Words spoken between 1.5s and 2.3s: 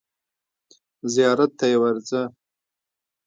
ته یې ورځه.